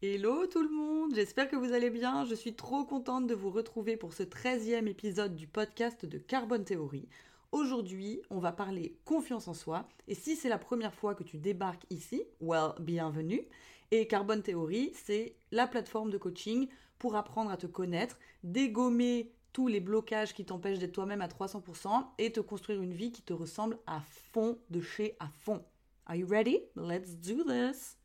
[0.00, 2.24] Hello tout le monde, j'espère que vous allez bien.
[2.24, 6.62] Je suis trop contente de vous retrouver pour ce 13e épisode du podcast de Carbone
[6.62, 7.08] Théorie.
[7.50, 9.88] Aujourd'hui, on va parler confiance en soi.
[10.06, 13.42] Et si c'est la première fois que tu débarques ici, well, bienvenue.
[13.90, 16.68] Et Carbone Théorie, c'est la plateforme de coaching
[17.00, 22.06] pour apprendre à te connaître, dégommer tous les blocages qui t'empêchent d'être toi-même à 300%
[22.18, 24.00] et te construire une vie qui te ressemble à
[24.32, 25.64] fond de chez à fond.
[26.06, 26.60] Are you ready?
[26.76, 27.96] Let's do this.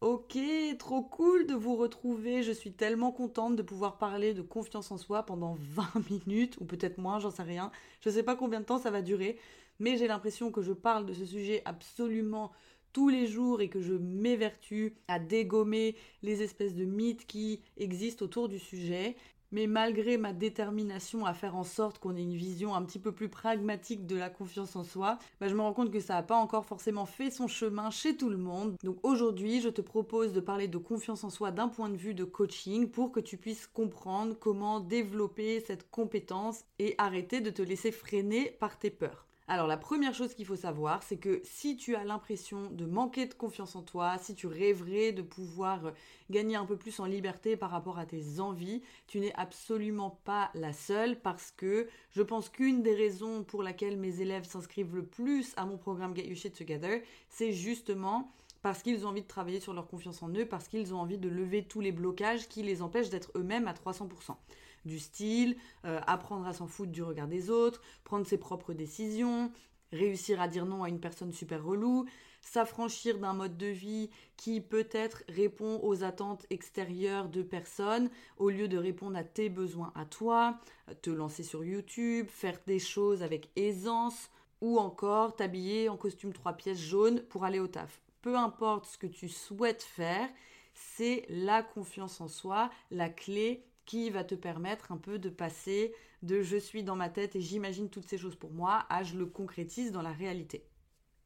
[0.00, 0.38] Ok,
[0.78, 2.42] trop cool de vous retrouver.
[2.42, 6.64] Je suis tellement contente de pouvoir parler de confiance en soi pendant 20 minutes, ou
[6.64, 7.70] peut-être moins, j'en sais rien.
[8.00, 9.38] Je ne sais pas combien de temps ça va durer,
[9.78, 12.50] mais j'ai l'impression que je parle de ce sujet absolument
[12.94, 18.24] tous les jours et que je m'évertue à dégommer les espèces de mythes qui existent
[18.24, 19.16] autour du sujet.
[19.50, 23.12] Mais malgré ma détermination à faire en sorte qu'on ait une vision un petit peu
[23.12, 26.22] plus pragmatique de la confiance en soi, bah, je me rends compte que ça n'a
[26.22, 28.76] pas encore forcément fait son chemin chez tout le monde.
[28.82, 32.14] Donc aujourd'hui, je te propose de parler de confiance en soi d'un point de vue
[32.14, 37.62] de coaching pour que tu puisses comprendre comment développer cette compétence et arrêter de te
[37.62, 39.27] laisser freiner par tes peurs.
[39.50, 43.24] Alors la première chose qu'il faut savoir, c'est que si tu as l'impression de manquer
[43.24, 45.90] de confiance en toi, si tu rêverais de pouvoir euh,
[46.28, 50.50] gagner un peu plus en liberté par rapport à tes envies, tu n'es absolument pas
[50.52, 55.06] la seule parce que je pense qu'une des raisons pour laquelle mes élèves s'inscrivent le
[55.06, 59.26] plus à mon programme Get Your Shit Together, c'est justement parce qu'ils ont envie de
[59.26, 62.48] travailler sur leur confiance en eux, parce qu'ils ont envie de lever tous les blocages
[62.48, 64.36] qui les empêchent d'être eux-mêmes à 300%
[64.84, 69.50] du style, euh, apprendre à s'en foutre du regard des autres, prendre ses propres décisions,
[69.92, 72.06] réussir à dire non à une personne super relou,
[72.42, 78.68] s'affranchir d'un mode de vie qui peut-être répond aux attentes extérieures de personnes au lieu
[78.68, 80.58] de répondre à tes besoins à toi,
[81.02, 86.54] te lancer sur YouTube, faire des choses avec aisance ou encore t'habiller en costume trois
[86.54, 88.00] pièces jaune pour aller au taf.
[88.22, 90.28] Peu importe ce que tu souhaites faire,
[90.74, 95.94] c'est la confiance en soi, la clé qui va te permettre un peu de passer
[96.22, 99.16] de je suis dans ma tête et j'imagine toutes ces choses pour moi à je
[99.16, 100.68] le concrétise dans la réalité.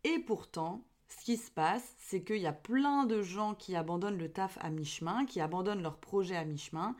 [0.05, 4.17] Et pourtant, ce qui se passe, c'est qu'il y a plein de gens qui abandonnent
[4.17, 6.95] le taf à mi-chemin, qui abandonnent leur projet à mi-chemin,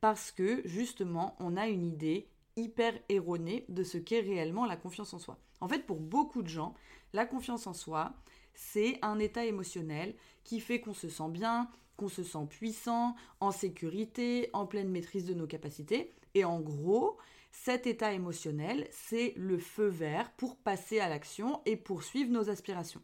[0.00, 5.12] parce que justement, on a une idée hyper erronée de ce qu'est réellement la confiance
[5.12, 5.40] en soi.
[5.60, 6.74] En fait, pour beaucoup de gens,
[7.14, 8.12] la confiance en soi,
[8.54, 11.68] c'est un état émotionnel qui fait qu'on se sent bien,
[12.00, 16.14] qu'on se sent puissant, en sécurité, en pleine maîtrise de nos capacités.
[16.32, 17.18] Et en gros,
[17.52, 23.02] cet état émotionnel, c'est le feu vert pour passer à l'action et poursuivre nos aspirations.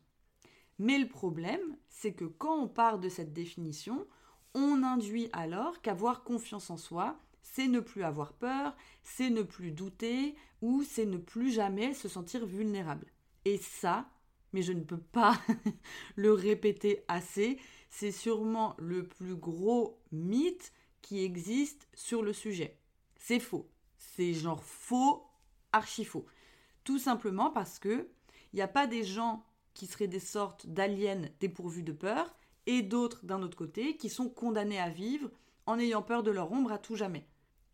[0.78, 4.06] Mais le problème, c'est que quand on part de cette définition,
[4.54, 9.72] on induit alors qu'avoir confiance en soi, c'est ne plus avoir peur, c'est ne plus
[9.72, 13.06] douter ou c'est ne plus jamais se sentir vulnérable.
[13.44, 14.08] Et ça,
[14.54, 15.38] mais je ne peux pas
[16.16, 17.58] le répéter assez,
[17.88, 22.78] c'est sûrement le plus gros mythe qui existe sur le sujet.
[23.16, 23.68] C'est faux.
[23.96, 25.24] C'est genre faux,
[25.72, 26.26] archi faux.
[26.84, 28.08] Tout simplement parce que
[28.52, 29.44] il n'y a pas des gens
[29.74, 32.34] qui seraient des sortes d'aliens dépourvus de peur
[32.66, 35.30] et d'autres d'un autre côté qui sont condamnés à vivre
[35.66, 37.26] en ayant peur de leur ombre à tout jamais.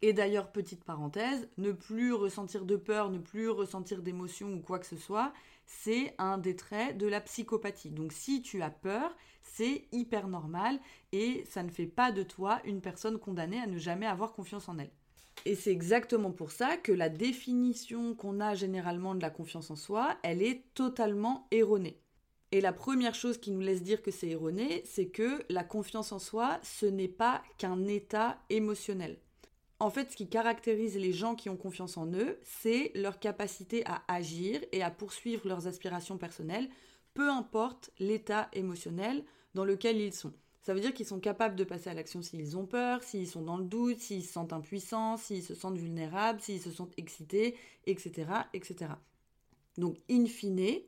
[0.05, 4.81] Et d'ailleurs, petite parenthèse, ne plus ressentir de peur, ne plus ressentir d'émotion ou quoi
[4.81, 5.33] que ce soit,
[5.65, 7.91] c'est un des traits de la psychopathie.
[7.91, 10.81] Donc si tu as peur, c'est hyper normal
[11.13, 14.69] et ça ne fait pas de toi une personne condamnée à ne jamais avoir confiance
[14.69, 14.91] en elle.
[15.45, 19.77] Et c'est exactement pour ça que la définition qu'on a généralement de la confiance en
[19.77, 21.99] soi, elle est totalement erronée.
[22.51, 26.13] Et la première chose qui nous laisse dire que c'est erroné, c'est que la confiance
[26.13, 29.19] en soi, ce n'est pas qu'un état émotionnel.
[29.82, 33.84] En fait, ce qui caractérise les gens qui ont confiance en eux, c'est leur capacité
[33.84, 36.69] à agir et à poursuivre leurs aspirations personnelles,
[37.15, 40.32] peu importe l'état émotionnel dans lequel ils sont.
[40.62, 43.42] Ça veut dire qu'ils sont capables de passer à l'action s'ils ont peur, s'ils sont
[43.42, 47.56] dans le doute, s'ils se sentent impuissants, s'ils se sentent vulnérables, s'ils se sentent excités,
[47.87, 48.92] etc., etc.
[49.78, 50.78] Donc, in fine,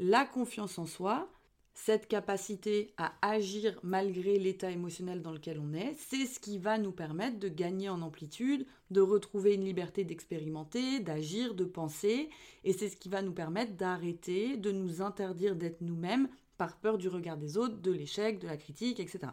[0.00, 1.28] la confiance en soi,
[1.76, 6.78] cette capacité à agir malgré l'état émotionnel dans lequel on est, c'est ce qui va
[6.78, 12.30] nous permettre de gagner en amplitude, de retrouver une liberté d'expérimenter, d'agir, de penser,
[12.64, 16.96] et c'est ce qui va nous permettre d'arrêter, de nous interdire d'être nous-mêmes par peur
[16.96, 19.26] du regard des autres, de l'échec, de la critique, etc.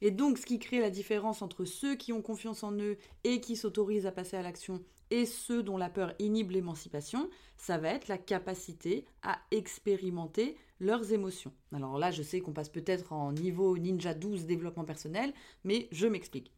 [0.00, 3.40] Et donc, ce qui crée la différence entre ceux qui ont confiance en eux et
[3.40, 7.90] qui s'autorisent à passer à l'action et ceux dont la peur inhibe l'émancipation, ça va
[7.90, 11.52] être la capacité à expérimenter leurs émotions.
[11.72, 15.32] Alors là, je sais qu'on passe peut-être en niveau Ninja 12 développement personnel,
[15.64, 16.52] mais je m'explique.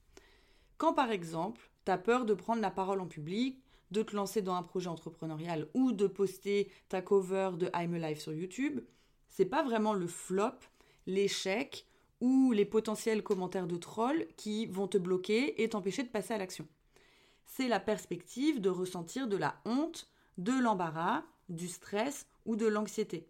[0.76, 4.42] Quand par exemple, tu as peur de prendre la parole en public, de te lancer
[4.42, 8.80] dans un projet entrepreneurial ou de poster ta cover de I'm Alive sur YouTube,
[9.28, 10.58] c'est pas vraiment le flop,
[11.06, 11.86] l'échec
[12.20, 16.38] ou les potentiels commentaires de trolls qui vont te bloquer et t'empêcher de passer à
[16.38, 16.66] l'action.
[17.46, 23.26] C'est la perspective de ressentir de la honte, de l'embarras, du stress ou de l'anxiété.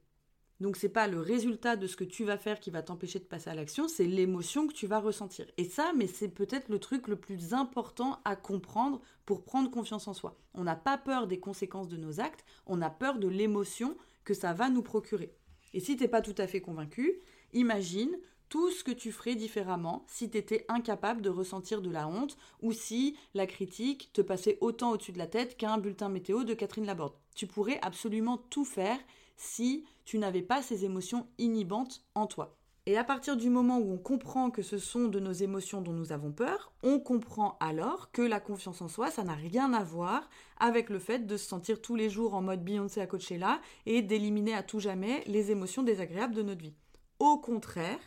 [0.60, 3.24] Donc c'est pas le résultat de ce que tu vas faire qui va t'empêcher de
[3.24, 5.46] passer à l'action, c'est l'émotion que tu vas ressentir.
[5.56, 10.08] Et ça, mais c'est peut-être le truc le plus important à comprendre pour prendre confiance
[10.08, 10.36] en soi.
[10.54, 14.34] On n'a pas peur des conséquences de nos actes, on a peur de l'émotion que
[14.34, 15.32] ça va nous procurer.
[15.74, 17.20] Et si t'es pas tout à fait convaincu,
[17.52, 18.16] imagine
[18.48, 22.36] tout ce que tu ferais différemment si tu étais incapable de ressentir de la honte
[22.62, 26.54] ou si la critique te passait autant au-dessus de la tête qu'un bulletin météo de
[26.54, 27.14] Catherine Laborde.
[27.34, 28.98] Tu pourrais absolument tout faire
[29.38, 32.58] si tu n'avais pas ces émotions inhibantes en toi.
[32.86, 35.92] Et à partir du moment où on comprend que ce sont de nos émotions dont
[35.92, 39.84] nous avons peur, on comprend alors que la confiance en soi, ça n'a rien à
[39.84, 43.60] voir avec le fait de se sentir tous les jours en mode Beyoncé à Coachella
[43.84, 46.76] et d'éliminer à tout jamais les émotions désagréables de notre vie.
[47.18, 48.00] Au contraire,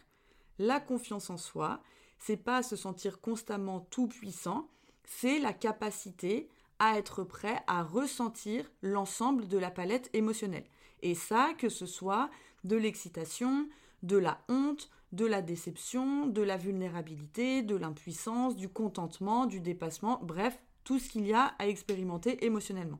[0.57, 1.81] la confiance en soi,
[2.17, 4.67] c'est pas se sentir constamment tout puissant,
[5.05, 6.49] c'est la capacité
[6.81, 10.65] à être prêt à ressentir l'ensemble de la palette émotionnelle.
[11.03, 12.31] Et ça, que ce soit
[12.63, 13.69] de l'excitation,
[14.01, 20.19] de la honte, de la déception, de la vulnérabilité, de l'impuissance, du contentement, du dépassement,
[20.23, 22.99] bref, tout ce qu'il y a à expérimenter émotionnellement.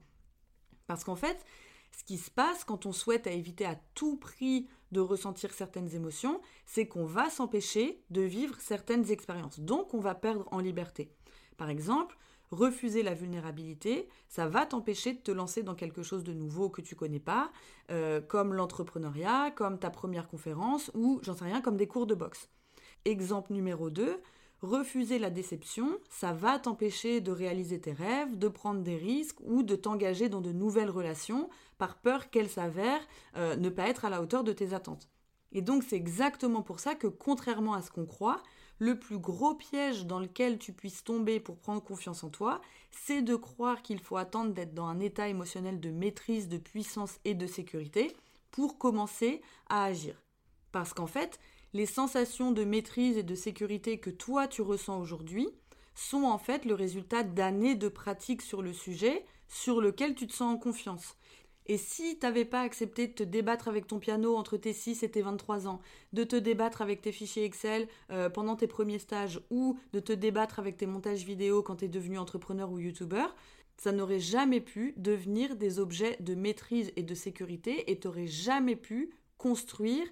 [0.86, 1.44] Parce qu'en fait,
[1.98, 6.40] ce qui se passe quand on souhaite éviter à tout prix de ressentir certaines émotions,
[6.68, 9.60] c'est qu'on va s'empêcher de vivre certaines expériences.
[9.60, 11.12] Donc on va perdre en liberté.
[11.58, 12.16] Par exemple,
[12.52, 16.82] refuser la vulnérabilité, ça va t'empêcher de te lancer dans quelque chose de nouveau que
[16.82, 17.52] tu connais pas,
[17.90, 22.16] euh, comme l'entrepreneuriat, comme ta première conférence ou, j'en sais rien, comme des cours de
[22.16, 22.50] boxe.
[23.06, 24.22] Exemple numéro 2,
[24.62, 29.64] refuser la déception, ça va t'empêcher de réaliser tes rêves, de prendre des risques ou
[29.64, 33.08] de t'engager dans de nouvelles relations par peur qu'elles s'avèrent
[33.38, 35.10] euh, ne pas être à la hauteur de tes attentes.
[35.52, 38.42] Et donc c'est exactement pour ça que contrairement à ce qu'on croit,
[38.82, 43.22] le plus gros piège dans lequel tu puisses tomber pour prendre confiance en toi, c'est
[43.22, 47.36] de croire qu'il faut attendre d'être dans un état émotionnel de maîtrise, de puissance et
[47.36, 48.12] de sécurité
[48.50, 50.16] pour commencer à agir.
[50.72, 51.40] Parce qu'en fait,
[51.74, 55.48] les sensations de maîtrise et de sécurité que toi tu ressens aujourd'hui
[55.94, 60.34] sont en fait le résultat d'années de pratique sur le sujet sur lequel tu te
[60.34, 61.18] sens en confiance.
[61.72, 65.04] Et si tu n'avais pas accepté de te débattre avec ton piano entre tes 6
[65.04, 65.80] et tes 23 ans,
[66.12, 70.12] de te débattre avec tes fichiers Excel euh, pendant tes premiers stages ou de te
[70.12, 73.34] débattre avec tes montages vidéo quand tu es devenu entrepreneur ou youtubeur,
[73.78, 78.28] ça n'aurait jamais pu devenir des objets de maîtrise et de sécurité et tu n'aurais
[78.28, 80.06] jamais pu construire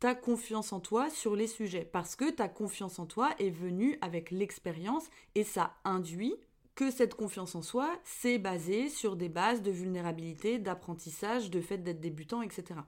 [0.00, 1.88] ta confiance en toi sur les sujets.
[1.90, 6.36] Parce que ta confiance en toi est venue avec l'expérience et ça induit
[6.76, 11.78] que cette confiance en soi, c'est basé sur des bases de vulnérabilité, d'apprentissage, de fait
[11.78, 12.80] d'être débutant, etc.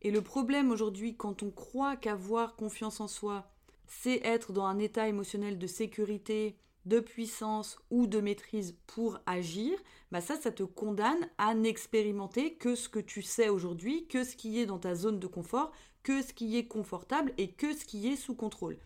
[0.00, 3.48] Et le problème aujourd'hui, quand on croit qu'avoir confiance en soi,
[3.86, 6.56] c'est être dans un état émotionnel de sécurité,
[6.86, 9.78] de puissance ou de maîtrise pour agir,
[10.10, 14.34] bah ça, ça te condamne à n'expérimenter que ce que tu sais aujourd'hui, que ce
[14.34, 15.72] qui est dans ta zone de confort,
[16.02, 18.78] que ce qui est confortable et que ce qui est sous contrôle.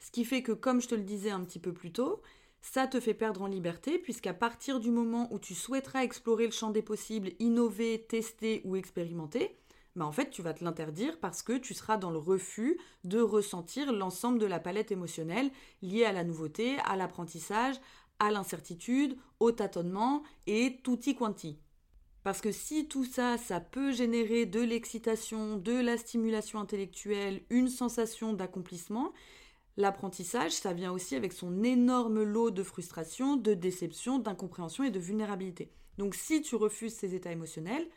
[0.00, 2.20] Ce qui fait que, comme je te le disais un petit peu plus tôt,
[2.72, 6.50] ça te fait perdre en liberté, puisqu'à partir du moment où tu souhaiteras explorer le
[6.50, 9.54] champ des possibles, innover, tester ou expérimenter,
[9.96, 13.20] bah en fait tu vas te l'interdire parce que tu seras dans le refus de
[13.20, 15.50] ressentir l'ensemble de la palette émotionnelle
[15.82, 17.76] liée à la nouveauté, à l'apprentissage,
[18.18, 21.58] à l'incertitude, au tâtonnement et tutti quanti.
[22.22, 27.68] Parce que si tout ça, ça peut générer de l'excitation, de la stimulation intellectuelle, une
[27.68, 29.12] sensation d'accomplissement,
[29.76, 35.00] L'apprentissage, ça vient aussi avec son énorme lot de frustration, de déception, d'incompréhension et de
[35.00, 35.72] vulnérabilité.
[35.98, 37.88] Donc si tu refuses ces états émotionnels,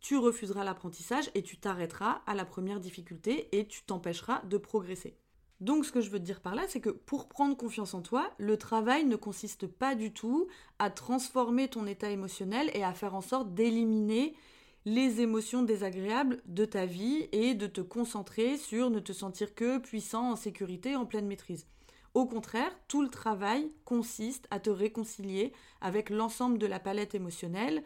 [0.00, 5.16] tu refuseras l'apprentissage et tu t'arrêteras à la première difficulté et tu t'empêcheras de progresser.
[5.60, 8.02] Donc ce que je veux te dire par là, c'est que pour prendre confiance en
[8.02, 10.46] toi, le travail ne consiste pas du tout
[10.78, 14.36] à transformer ton état émotionnel et à faire en sorte d'éliminer
[14.86, 19.78] les émotions désagréables de ta vie et de te concentrer sur ne te sentir que
[19.78, 21.66] puissant, en sécurité, en pleine maîtrise.
[22.14, 27.82] Au contraire, tout le travail consiste à te réconcilier avec l'ensemble de la palette émotionnelle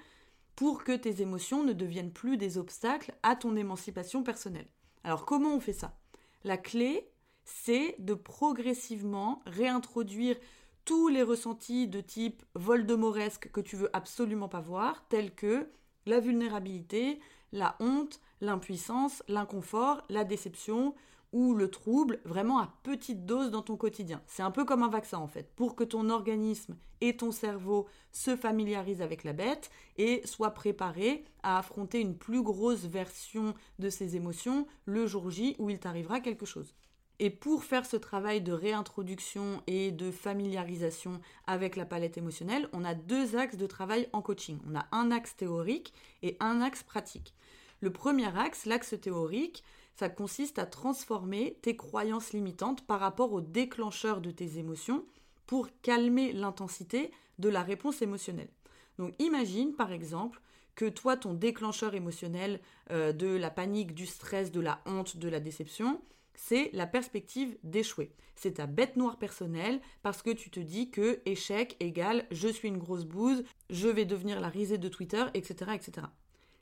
[0.56, 4.68] pour que tes émotions ne deviennent plus des obstacles à ton émancipation personnelle.
[5.02, 5.98] Alors comment on fait ça?
[6.44, 7.08] La clé,
[7.46, 10.36] c'est de progressivement réintroduire
[10.84, 15.66] tous les ressentis de type voldemoresque que tu veux absolument pas voir, tels que
[16.06, 17.20] la vulnérabilité,
[17.52, 20.94] la honte, l'impuissance, l'inconfort, la déception
[21.32, 24.20] ou le trouble vraiment à petite dose dans ton quotidien.
[24.26, 27.86] C'est un peu comme un vaccin en fait, pour que ton organisme et ton cerveau
[28.12, 33.88] se familiarisent avec la bête et soient préparés à affronter une plus grosse version de
[33.88, 36.74] ces émotions le jour J où il t'arrivera quelque chose.
[37.22, 42.82] Et pour faire ce travail de réintroduction et de familiarisation avec la palette émotionnelle, on
[42.82, 44.58] a deux axes de travail en coaching.
[44.66, 47.34] On a un axe théorique et un axe pratique.
[47.82, 49.62] Le premier axe, l'axe théorique,
[49.96, 55.04] ça consiste à transformer tes croyances limitantes par rapport au déclencheur de tes émotions
[55.46, 58.48] pour calmer l'intensité de la réponse émotionnelle.
[58.96, 60.40] Donc imagine par exemple
[60.74, 62.60] que toi, ton déclencheur émotionnel
[62.90, 66.00] euh, de la panique, du stress, de la honte, de la déception,
[66.34, 68.12] c'est la perspective d'échouer.
[68.34, 72.68] C'est ta bête noire personnelle parce que tu te dis que échec égale je suis
[72.68, 76.06] une grosse bouse, je vais devenir la risée de Twitter, etc., etc.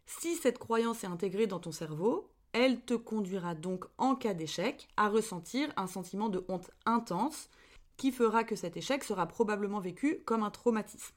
[0.06, 4.88] Si cette croyance est intégrée dans ton cerveau, elle te conduira donc en cas d'échec
[4.96, 7.50] à ressentir un sentiment de honte intense
[7.96, 11.14] qui fera que cet échec sera probablement vécu comme un traumatisme.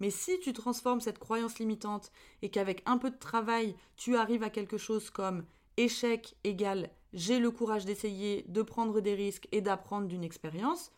[0.00, 4.42] Mais si tu transformes cette croyance limitante et qu'avec un peu de travail, tu arrives
[4.42, 5.44] à quelque chose comme
[5.76, 10.90] échec égale j'ai le courage d'essayer, de prendre des risques et d'apprendre d'une expérience,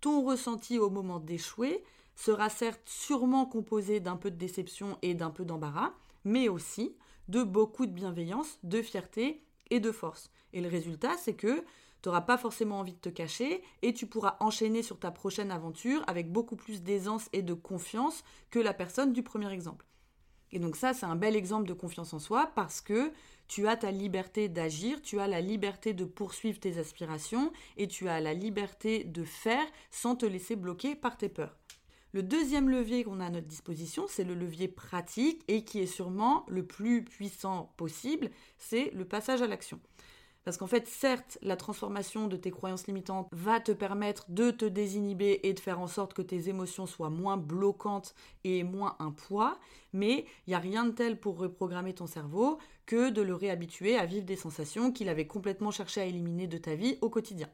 [0.00, 1.84] ton ressenti au moment d'échouer
[2.16, 5.92] sera certes sûrement composé d'un peu de déception et d'un peu d'embarras,
[6.24, 6.96] mais aussi
[7.28, 10.30] de beaucoup de bienveillance, de fierté et de force.
[10.52, 11.64] Et le résultat, c'est que
[12.02, 15.50] tu n'auras pas forcément envie de te cacher et tu pourras enchaîner sur ta prochaine
[15.50, 19.86] aventure avec beaucoup plus d'aisance et de confiance que la personne du premier exemple.
[20.52, 23.12] Et donc ça, c'est un bel exemple de confiance en soi parce que
[23.46, 28.08] tu as ta liberté d'agir, tu as la liberté de poursuivre tes aspirations et tu
[28.08, 31.56] as la liberté de faire sans te laisser bloquer par tes peurs.
[32.12, 35.86] Le deuxième levier qu'on a à notre disposition, c'est le levier pratique et qui est
[35.86, 39.78] sûrement le plus puissant possible, c'est le passage à l'action.
[40.44, 44.64] Parce qu'en fait, certes, la transformation de tes croyances limitantes va te permettre de te
[44.64, 49.10] désinhiber et de faire en sorte que tes émotions soient moins bloquantes et moins un
[49.10, 49.58] poids,
[49.92, 53.96] mais il n'y a rien de tel pour reprogrammer ton cerveau que de le réhabituer
[53.96, 57.48] à vivre des sensations qu'il avait complètement cherché à éliminer de ta vie au quotidien.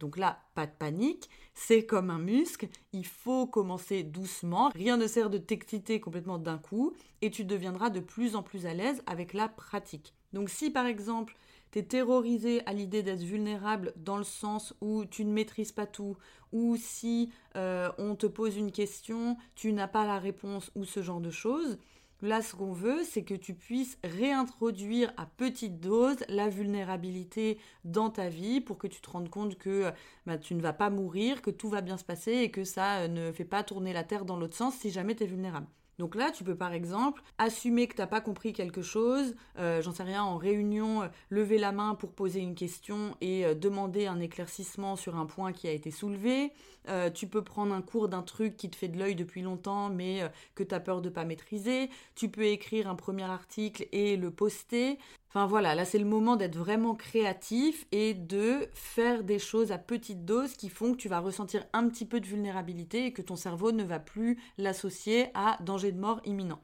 [0.00, 5.06] Donc là, pas de panique, c'est comme un muscle, il faut commencer doucement, rien ne
[5.06, 9.00] sert de t'exciter complètement d'un coup, et tu deviendras de plus en plus à l'aise
[9.06, 10.12] avec la pratique.
[10.32, 11.36] Donc si par exemple
[11.72, 16.18] T'es terrorisé à l'idée d'être vulnérable dans le sens où tu ne maîtrises pas tout,
[16.52, 21.00] ou si euh, on te pose une question, tu n'as pas la réponse, ou ce
[21.00, 21.78] genre de choses.
[22.20, 28.10] Là, ce qu'on veut, c'est que tu puisses réintroduire à petite dose la vulnérabilité dans
[28.10, 29.90] ta vie pour que tu te rendes compte que
[30.26, 32.98] bah, tu ne vas pas mourir, que tout va bien se passer et que ça
[32.98, 35.66] euh, ne fait pas tourner la Terre dans l'autre sens si jamais tu es vulnérable.
[35.98, 39.82] Donc là, tu peux par exemple assumer que tu n'as pas compris quelque chose, euh,
[39.82, 43.54] j'en sais rien, en réunion, euh, lever la main pour poser une question et euh,
[43.54, 46.52] demander un éclaircissement sur un point qui a été soulevé.
[47.14, 50.22] tu peux prendre un cours d'un truc qui te fait de l'œil depuis longtemps mais
[50.56, 51.90] que tu as peur de pas maîtriser.
[52.16, 54.98] Tu peux écrire un premier article et le poster.
[55.34, 59.78] Enfin voilà, là c'est le moment d'être vraiment créatif et de faire des choses à
[59.78, 63.22] petite dose qui font que tu vas ressentir un petit peu de vulnérabilité et que
[63.22, 66.60] ton cerveau ne va plus l'associer à danger de mort imminent.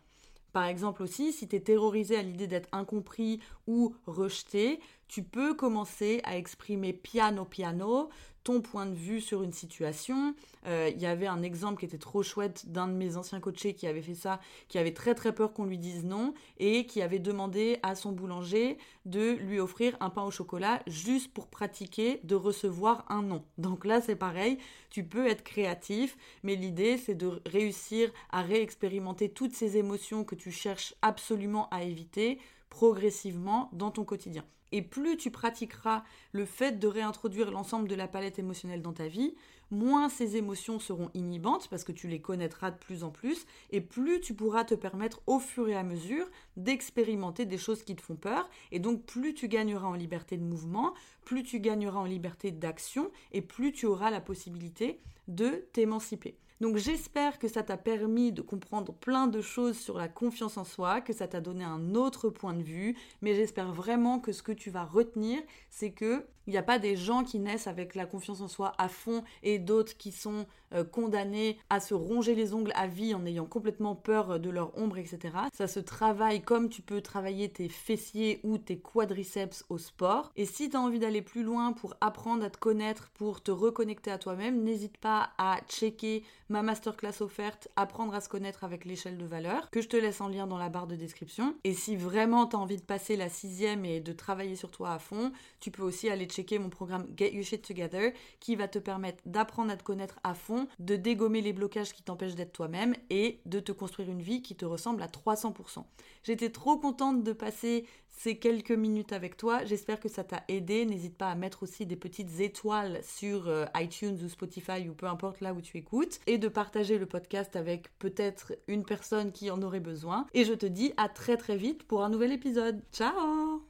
[0.52, 5.55] Par exemple aussi, si tu es terrorisé à l'idée d'être incompris ou rejeté, tu peux
[5.55, 8.11] commencer à exprimer piano piano
[8.49, 10.35] ton point de vue sur une situation.
[10.67, 13.75] Euh, il y avait un exemple qui était trop chouette d'un de mes anciens coachés
[13.75, 17.03] qui avait fait ça, qui avait très très peur qu'on lui dise non et qui
[17.03, 22.21] avait demandé à son boulanger de lui offrir un pain au chocolat juste pour pratiquer
[22.25, 23.45] de recevoir un non.
[23.59, 24.57] Donc là c'est pareil,
[24.88, 30.35] tu peux être créatif, mais l'idée c'est de réussir à réexpérimenter toutes ces émotions que
[30.35, 32.38] tu cherches absolument à éviter
[32.71, 34.45] progressivement dans ton quotidien.
[34.72, 39.08] Et plus tu pratiqueras le fait de réintroduire l'ensemble de la palette émotionnelle dans ta
[39.08, 39.34] vie,
[39.70, 43.80] moins ces émotions seront inhibantes parce que tu les connaîtras de plus en plus, et
[43.80, 48.02] plus tu pourras te permettre au fur et à mesure d'expérimenter des choses qui te
[48.02, 50.94] font peur, et donc plus tu gagneras en liberté de mouvement,
[51.25, 56.37] plus tu gagneras en liberté d'action, et plus tu auras la possibilité de t'émanciper.
[56.61, 60.65] Donc j'espère que ça t'a permis de comprendre plein de choses sur la confiance en
[60.65, 64.43] soi, que ça t'a donné un autre point de vue, mais j'espère vraiment que ce
[64.43, 67.95] que tu vas retenir, c'est que Il n'y a pas des gens qui naissent avec
[67.95, 72.35] la confiance en soi à fond et d'autres qui sont euh, condamnés à se ronger
[72.35, 75.35] les ongles à vie en ayant complètement peur de leur ombre, etc.
[75.52, 80.33] Ça se travaille comme tu peux travailler tes fessiers ou tes quadriceps au sport.
[80.37, 83.50] Et si tu as envie d'aller plus loin pour apprendre à te connaître, pour te
[83.50, 88.87] reconnecter à toi-même, n'hésite pas à checker ma masterclass offerte, apprendre à se connaître avec
[88.87, 91.55] l'échelle de valeur, que je te laisse en lien dans la barre de description.
[91.64, 94.93] Et si vraiment tu as envie de passer la sixième et de travailler sur toi
[94.93, 98.68] à fond, tu peux aussi aller checker mon programme Get Your Shit Together qui va
[98.68, 102.52] te permettre d'apprendre à te connaître à fond de dégommer les blocages qui t'empêchent d'être
[102.52, 105.85] toi-même et de te construire une vie qui te ressemble à 300%.
[106.23, 107.85] J'étais trop contente de passer
[108.18, 109.64] ces quelques minutes avec toi.
[109.64, 110.85] J'espère que ça t'a aidé.
[110.85, 115.07] N'hésite pas à mettre aussi des petites étoiles sur euh, iTunes ou Spotify ou peu
[115.07, 119.50] importe là où tu écoutes et de partager le podcast avec peut-être une personne qui
[119.50, 120.26] en aurait besoin.
[120.35, 122.83] Et je te dis à très très vite pour un nouvel épisode.
[122.92, 123.62] Ciao